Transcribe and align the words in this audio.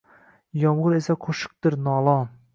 Yomgʼir 0.61 0.95
esa 1.01 1.17
qoʼshiqdir, 1.27 1.79
nolon. 1.91 2.35